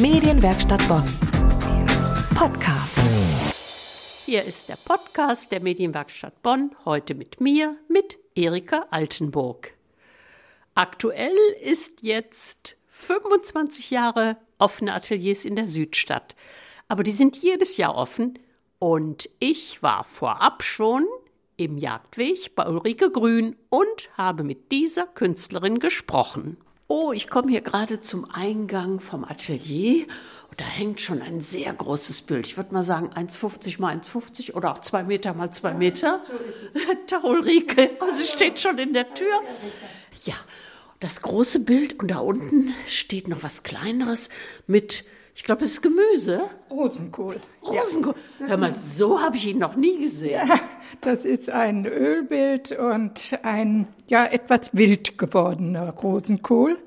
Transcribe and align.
Medienwerkstatt 0.00 0.86
Bonn. 0.86 1.04
Podcast. 2.36 3.00
Hier 4.26 4.44
ist 4.44 4.68
der 4.68 4.76
Podcast 4.76 5.50
der 5.50 5.58
Medienwerkstatt 5.58 6.40
Bonn, 6.40 6.70
heute 6.84 7.16
mit 7.16 7.40
mir, 7.40 7.76
mit 7.88 8.16
Erika 8.36 8.86
Altenburg. 8.90 9.74
Aktuell 10.76 11.34
ist 11.64 12.04
jetzt 12.04 12.76
25 12.90 13.90
Jahre 13.90 14.36
offene 14.58 14.94
Ateliers 14.94 15.44
in 15.44 15.56
der 15.56 15.66
Südstadt. 15.66 16.36
Aber 16.86 17.02
die 17.02 17.10
sind 17.10 17.36
jedes 17.36 17.76
Jahr 17.76 17.96
offen 17.96 18.38
und 18.78 19.28
ich 19.40 19.82
war 19.82 20.04
vorab 20.04 20.62
schon 20.62 21.06
im 21.56 21.76
Jagdweg 21.76 22.54
bei 22.54 22.68
Ulrike 22.68 23.10
Grün 23.10 23.56
und 23.68 24.10
habe 24.16 24.44
mit 24.44 24.70
dieser 24.70 25.08
Künstlerin 25.08 25.80
gesprochen. 25.80 26.56
Oh, 26.90 27.12
ich 27.12 27.28
komme 27.28 27.50
hier 27.50 27.60
gerade 27.60 28.00
zum 28.00 28.26
Eingang 28.32 28.98
vom 29.00 29.22
Atelier 29.22 30.06
und 30.50 30.58
da 30.58 30.64
hängt 30.64 31.02
schon 31.02 31.20
ein 31.20 31.42
sehr 31.42 31.70
großes 31.70 32.22
Bild. 32.22 32.46
Ich 32.46 32.56
würde 32.56 32.72
mal 32.72 32.82
sagen 32.82 33.10
1,50 33.10 33.78
mal 33.78 33.94
1,50 33.94 34.54
oder 34.54 34.72
auch 34.72 34.78
2 34.78 35.02
Meter 35.02 35.34
mal 35.34 35.50
2 35.50 35.74
Meter. 35.74 36.22
Tag 37.06 37.24
Ulrike, 37.24 37.90
sie 38.12 38.24
steht 38.24 38.58
schon 38.58 38.78
in 38.78 38.94
der 38.94 39.12
Tür. 39.12 39.34
Ja, 40.24 40.32
das 40.98 41.20
große 41.20 41.60
Bild 41.60 42.00
und 42.00 42.10
da 42.10 42.20
unten 42.20 42.72
steht 42.86 43.28
noch 43.28 43.42
was 43.42 43.64
Kleineres 43.64 44.30
mit 44.66 45.04
ich 45.34 45.44
glaube, 45.44 45.64
es 45.64 45.74
ist 45.74 45.82
Gemüse. 45.82 46.50
Rosenkohl. 46.68 47.40
Rosenkohl. 47.62 48.16
Ja. 48.40 48.46
Hör 48.48 48.56
mal, 48.56 48.74
so 48.74 49.20
habe 49.20 49.36
ich 49.36 49.46
ihn 49.46 49.58
noch 49.58 49.76
nie 49.76 49.96
gesehen. 50.00 50.48
Ja, 50.48 50.58
das 51.00 51.24
ist 51.24 51.50
ein 51.50 51.86
Ölbild 51.86 52.72
und 52.72 53.38
ein 53.42 53.88
ja 54.06 54.24
etwas 54.24 54.74
wild 54.76 55.18
gewordener 55.18 55.90
Rosenkohl, 55.90 56.78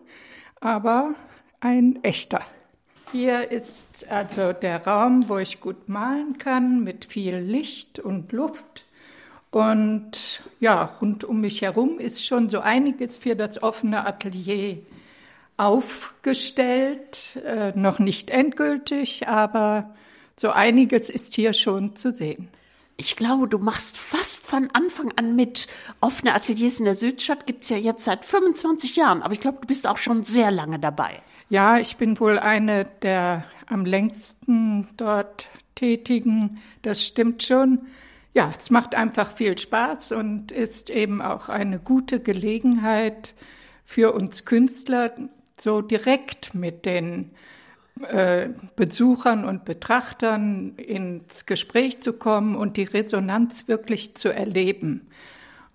aber 0.59 1.13
ein 1.59 2.03
echter. 2.03 2.41
Hier 3.11 3.51
ist 3.51 4.09
also 4.09 4.53
der 4.53 4.85
Raum, 4.87 5.27
wo 5.27 5.37
ich 5.37 5.59
gut 5.59 5.89
malen 5.89 6.37
kann, 6.37 6.83
mit 6.83 7.05
viel 7.05 7.37
Licht 7.37 7.99
und 7.99 8.31
Luft. 8.31 8.85
Und 9.51 10.41
ja, 10.61 10.85
rund 11.01 11.25
um 11.25 11.41
mich 11.41 11.61
herum 11.61 11.99
ist 11.99 12.25
schon 12.25 12.47
so 12.47 12.61
einiges 12.61 13.17
für 13.17 13.35
das 13.35 13.61
offene 13.61 14.05
Atelier 14.05 14.77
aufgestellt, 15.57 17.35
äh, 17.45 17.73
noch 17.77 17.99
nicht 17.99 18.29
endgültig, 18.29 19.27
aber 19.27 19.93
so 20.37 20.49
einiges 20.49 21.09
ist 21.09 21.35
hier 21.35 21.51
schon 21.53 21.95
zu 21.95 22.13
sehen. 22.13 22.47
Ich 23.01 23.15
glaube, 23.15 23.47
du 23.47 23.57
machst 23.57 23.97
fast 23.97 24.45
von 24.45 24.69
Anfang 24.73 25.11
an 25.15 25.35
mit. 25.35 25.65
Offene 26.01 26.35
Ateliers 26.35 26.77
in 26.77 26.85
der 26.85 26.93
Südstadt 26.93 27.47
gibt 27.47 27.63
es 27.63 27.69
ja 27.69 27.77
jetzt 27.77 28.03
seit 28.03 28.23
25 28.23 28.95
Jahren, 28.95 29.23
aber 29.23 29.33
ich 29.33 29.39
glaube, 29.39 29.57
du 29.59 29.65
bist 29.65 29.87
auch 29.87 29.97
schon 29.97 30.23
sehr 30.23 30.51
lange 30.51 30.77
dabei. 30.77 31.19
Ja, 31.49 31.79
ich 31.79 31.97
bin 31.97 32.19
wohl 32.19 32.37
eine 32.37 32.85
der 33.01 33.45
am 33.65 33.85
längsten 33.85 34.87
dort 34.97 35.49
Tätigen. 35.73 36.61
Das 36.83 37.03
stimmt 37.03 37.41
schon. 37.41 37.87
Ja, 38.35 38.53
es 38.59 38.69
macht 38.69 38.93
einfach 38.93 39.35
viel 39.35 39.57
Spaß 39.57 40.11
und 40.11 40.51
ist 40.51 40.91
eben 40.91 41.23
auch 41.23 41.49
eine 41.49 41.79
gute 41.79 42.19
Gelegenheit 42.19 43.33
für 43.83 44.13
uns 44.13 44.45
Künstler, 44.45 45.11
so 45.59 45.81
direkt 45.81 46.53
mit 46.53 46.85
den 46.85 47.31
äh, 48.03 48.49
Besuchern 48.75 49.45
und 49.45 49.65
Betrachtern 49.65 50.75
ins 50.77 51.45
Gespräch 51.45 52.01
zu 52.01 52.13
kommen 52.13 52.55
und 52.55 52.77
die 52.77 52.83
Resonanz 52.83 53.67
wirklich 53.67 54.15
zu 54.15 54.29
erleben. 54.29 55.07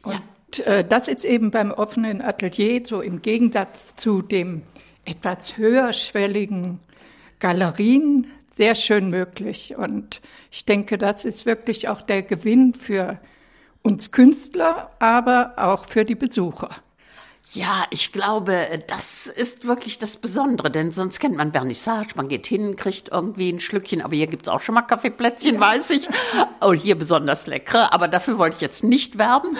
Und 0.02 0.58
ja. 0.58 0.64
äh, 0.64 0.84
das 0.86 1.08
ist 1.08 1.24
eben 1.24 1.50
beim 1.50 1.70
offenen 1.70 2.22
Atelier 2.22 2.82
so 2.84 3.00
im 3.00 3.22
Gegensatz 3.22 3.96
zu 3.96 4.22
dem 4.22 4.62
etwas 5.04 5.56
höherschwelligen 5.56 6.80
Galerien 7.38 8.26
sehr 8.50 8.74
schön 8.74 9.10
möglich. 9.10 9.76
Und 9.76 10.20
ich 10.50 10.64
denke, 10.64 10.98
das 10.98 11.24
ist 11.24 11.46
wirklich 11.46 11.88
auch 11.88 12.00
der 12.00 12.22
Gewinn 12.22 12.74
für 12.74 13.20
uns 13.82 14.10
Künstler, 14.10 14.90
aber 14.98 15.54
auch 15.56 15.84
für 15.84 16.04
die 16.04 16.14
Besucher. 16.14 16.70
Ja, 17.52 17.84
ich 17.90 18.12
glaube, 18.12 18.82
das 18.88 19.28
ist 19.28 19.66
wirklich 19.66 19.98
das 19.98 20.16
Besondere, 20.16 20.68
denn 20.68 20.90
sonst 20.90 21.20
kennt 21.20 21.36
man 21.36 21.52
Vernissage, 21.52 22.10
man 22.16 22.28
geht 22.28 22.46
hin, 22.46 22.74
kriegt 22.74 23.08
irgendwie 23.08 23.50
ein 23.50 23.60
Schlückchen, 23.60 24.02
aber 24.02 24.16
hier 24.16 24.26
gibt's 24.26 24.48
auch 24.48 24.60
schon 24.60 24.74
mal 24.74 24.82
Kaffeeplätzchen, 24.82 25.54
ja. 25.54 25.60
weiß 25.60 25.90
ich. 25.90 26.08
Oh, 26.60 26.72
hier 26.72 26.96
besonders 26.96 27.46
leckere, 27.46 27.92
aber 27.92 28.08
dafür 28.08 28.38
wollte 28.38 28.56
ich 28.56 28.62
jetzt 28.62 28.82
nicht 28.82 29.16
werben. 29.16 29.56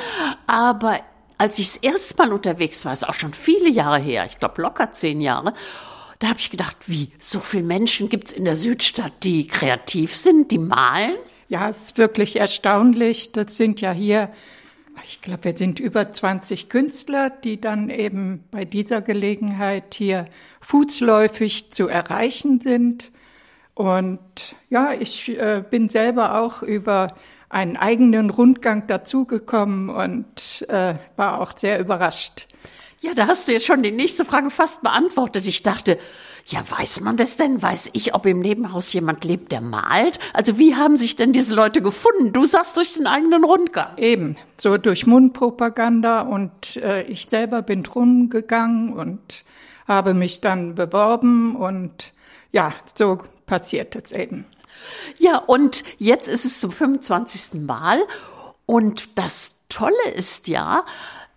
Aber 0.49 0.99
als 1.39 1.59
ich 1.61 1.67
das 1.67 1.77
erste 1.77 2.17
Mal 2.17 2.33
unterwegs 2.33 2.85
war, 2.85 2.93
ist 2.93 3.09
auch 3.09 3.15
schon 3.15 3.35
viele 3.35 3.69
Jahre 3.69 3.99
her, 3.99 4.25
ich 4.27 4.39
glaube 4.39 4.63
locker 4.63 4.91
zehn 4.91 5.21
Jahre, 5.21 5.53
da 6.19 6.29
habe 6.29 6.41
ich 6.41 6.51
gedacht, 6.51 6.77
wie, 6.87 7.13
so 7.19 7.41
viele 7.41 7.65
Menschen 7.65 8.09
gibt's 8.09 8.33
in 8.33 8.45
der 8.45 8.57
Südstadt, 8.57 9.13
die 9.23 9.47
kreativ 9.47 10.17
sind, 10.17 10.51
die 10.51 10.59
malen? 10.59 11.17
Ja, 11.49 11.69
es 11.69 11.83
ist 11.83 11.99
wirklich 11.99 12.37
erstaunlich. 12.37 13.33
Das 13.33 13.57
sind 13.57 13.81
ja 13.81 13.93
hier 13.93 14.31
ich 15.05 15.23
glaube, 15.23 15.45
wir 15.45 15.57
sind 15.57 15.81
über 15.81 16.11
20 16.11 16.69
Künstler, 16.69 17.31
die 17.31 17.61
dann 17.61 17.91
eben 17.91 18.45
bei 18.51 18.65
dieser 18.65 19.03
Gelegenheit 19.03 19.95
hier 19.95 20.27
fußläufig 20.61 21.71
zu 21.73 21.89
erreichen 21.89 22.61
sind. 22.61 23.13
Und 23.75 24.21
ja, 24.71 24.95
ich 24.95 25.29
äh, 25.29 25.63
bin 25.69 25.89
selber 25.89 26.41
auch 26.41 26.63
über 26.63 27.15
einen 27.49 27.77
eigenen 27.77 28.31
Rundgang 28.31 28.87
dazugekommen 28.87 29.91
und 29.91 30.67
äh, 30.69 30.95
war 31.17 31.41
auch 31.41 31.57
sehr 31.57 31.79
überrascht. 31.79 32.49
Ja, 33.01 33.15
da 33.15 33.27
hast 33.27 33.47
du 33.47 33.53
jetzt 33.53 33.67
schon 33.67 33.83
die 33.83 33.93
nächste 33.93 34.25
Frage 34.25 34.51
fast 34.51 34.83
beantwortet. 34.83 35.47
Ich 35.47 35.63
dachte, 35.63 35.99
ja, 36.49 36.63
weiß 36.69 37.01
man 37.01 37.17
das 37.17 37.37
denn? 37.37 37.61
Weiß 37.61 37.91
ich, 37.93 38.15
ob 38.15 38.25
im 38.25 38.39
Nebenhaus 38.39 38.93
jemand 38.93 39.25
lebt, 39.25 39.51
der 39.51 39.61
malt? 39.61 40.21
Also 40.33 40.59
wie 40.59 40.77
haben 40.77 40.97
sich 40.97 41.17
denn 41.17 41.33
diese 41.33 41.55
Leute 41.55 41.83
gefunden? 41.83 42.33
Du 42.33 42.45
sagst 42.45 42.77
durch 42.77 42.95
den 42.95 43.09
eigenen 43.09 43.43
Rundgang. 43.43 43.97
Eben, 43.97 44.37
so 44.57 44.79
durch 44.79 45.07
Mundpropaganda 45.07 46.21
und 46.21 46.77
äh, 46.77 47.03
ich 47.03 47.27
selber 47.27 47.63
bin 47.63 47.83
drum 47.83 48.31
gegangen 48.31 48.93
und 48.93 49.45
habe 49.89 50.15
mich 50.15 50.41
dann 50.41 50.77
beworben 50.77 51.57
und 51.57 52.13
ja, 52.53 52.73
so 52.95 53.19
passiert 53.47 53.97
es 53.97 54.13
eben. 54.13 54.47
Ja, 55.19 55.39
und 55.39 55.83
jetzt 55.99 56.29
ist 56.29 56.45
es 56.45 56.61
zum 56.61 56.71
25. 56.71 57.61
Mal 57.63 57.99
und 58.67 59.19
das 59.19 59.57
Tolle 59.69 60.11
ist 60.15 60.47
ja, 60.47 60.85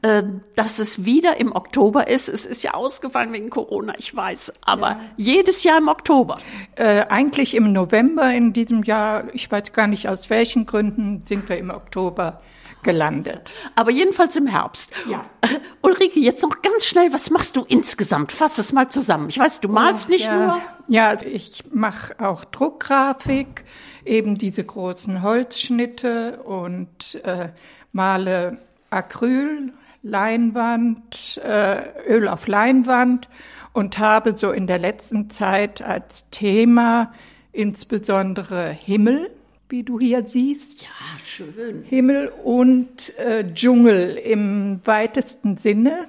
dass 0.01 0.79
es 0.79 1.03
wieder 1.03 1.41
im 1.41 1.53
Oktober 1.53 2.07
ist. 2.07 2.29
Es 2.29 2.45
ist 2.45 2.63
ja 2.63 2.73
ausgefallen 2.73 3.33
wegen 3.33 3.49
Corona, 3.49 3.93
ich 3.97 4.15
weiß, 4.15 4.53
aber 4.61 4.91
ja. 4.91 4.99
jedes 5.17 5.63
Jahr 5.63 5.77
im 5.77 5.89
Oktober. 5.89 6.37
Äh, 6.75 7.05
eigentlich 7.09 7.53
im 7.53 7.73
November 7.73 8.31
in 8.33 8.53
diesem 8.53 8.83
Jahr, 8.83 9.25
ich 9.33 9.51
weiß 9.51 9.73
gar 9.73 9.87
nicht 9.87 10.07
aus 10.07 10.29
welchen 10.29 10.65
Gründen, 10.65 11.23
sind 11.25 11.49
wir 11.49 11.57
im 11.57 11.69
Oktober 11.69 12.41
gelandet. 12.81 13.53
Aber 13.75 13.91
jedenfalls 13.91 14.37
im 14.37 14.47
Herbst. 14.47 14.93
Ja. 15.09 15.25
Ulrike, 15.81 16.21
jetzt 16.21 16.43
noch 16.43 16.61
ganz 16.61 16.85
schnell, 16.85 17.11
was 17.11 17.29
machst 17.29 17.57
du 17.57 17.65
insgesamt? 17.67 18.31
Fass 18.31 18.57
es 18.57 18.71
mal 18.71 18.87
zusammen. 18.89 19.27
Ich 19.27 19.37
weiß, 19.37 19.59
du 19.59 19.67
malst 19.67 20.07
oh, 20.07 20.11
nicht 20.11 20.27
ja. 20.27 20.37
nur. 20.37 20.61
Ja, 20.87 21.21
ich 21.21 21.65
mache 21.73 22.15
auch 22.19 22.45
Druckgrafik, 22.45 23.65
eben 24.05 24.37
diese 24.37 24.63
großen 24.63 25.21
Holzschnitte 25.21 26.41
und 26.43 27.15
äh, 27.25 27.49
male 27.91 28.59
Acryl 28.89 29.73
Leinwand, 30.01 31.41
äh, 31.43 31.81
Öl 32.07 32.27
auf 32.27 32.47
Leinwand 32.47 33.29
und 33.73 33.99
habe 33.99 34.35
so 34.35 34.51
in 34.51 34.67
der 34.67 34.79
letzten 34.79 35.29
Zeit 35.29 35.81
als 35.81 36.29
Thema 36.29 37.13
insbesondere 37.51 38.69
Himmel, 38.69 39.29
wie 39.69 39.83
du 39.83 39.99
hier 39.99 40.25
siehst. 40.25 40.81
Ja, 40.81 40.87
schön. 41.25 41.83
Himmel 41.83 42.31
und 42.43 43.17
äh, 43.19 43.45
Dschungel 43.53 44.15
im 44.15 44.81
weitesten 44.85 45.57
Sinne. 45.57 46.07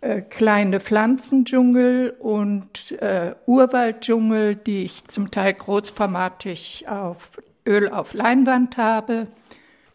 Äh, 0.00 0.20
kleine 0.22 0.80
Pflanzendschungel 0.80 2.16
und 2.18 2.92
äh, 3.00 3.34
Urwalddschungel, 3.46 4.56
die 4.56 4.82
ich 4.82 5.06
zum 5.06 5.30
Teil 5.30 5.54
großformatig 5.54 6.86
auf 6.88 7.30
Öl 7.66 7.88
auf 7.88 8.12
Leinwand 8.12 8.76
habe. 8.76 9.28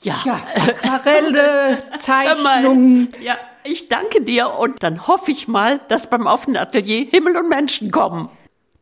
Ja, 0.02 0.22
ja 0.26 0.42
Aquarelle, 0.56 1.78
Zeichnungen. 2.00 3.10
Ja, 3.22 3.38
ich 3.64 3.90
danke 3.90 4.22
dir 4.22 4.54
und 4.54 4.84
dann 4.84 5.08
hoffe 5.08 5.32
ich 5.32 5.48
mal, 5.48 5.80
dass 5.90 6.10
beim 6.10 6.26
offenen 6.26 6.58
Atelier 6.58 7.06
Himmel 7.06 7.38
und 7.38 7.50
Menschen 7.50 7.92
kommen. 7.92 8.30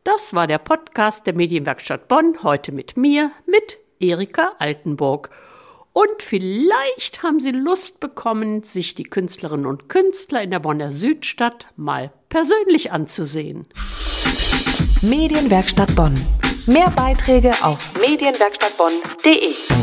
Das 0.04 0.34
war 0.34 0.46
der 0.46 0.58
Podcast 0.58 1.26
der 1.26 1.34
Medienwerkstatt 1.34 2.06
Bonn, 2.06 2.42
heute 2.42 2.70
mit 2.70 2.96
mir, 2.96 3.32
mit 3.46 3.78
Erika 3.98 4.52
Altenburg. 4.58 5.30
Und 5.92 6.22
vielleicht 6.22 7.22
haben 7.22 7.40
Sie 7.40 7.52
Lust 7.52 8.00
bekommen, 8.00 8.62
sich 8.62 8.94
die 8.94 9.04
Künstlerinnen 9.04 9.66
und 9.66 9.88
Künstler 9.88 10.42
in 10.42 10.50
der 10.50 10.60
Bonner 10.60 10.90
Südstadt 10.92 11.66
mal 11.74 12.12
persönlich 12.28 12.92
anzusehen. 12.92 13.66
Medienwerkstatt 15.00 15.96
Bonn. 15.96 16.14
Mehr 16.66 16.90
Beiträge 16.90 17.52
auf 17.62 17.90
medienwerkstattbonn.de. 17.98 19.75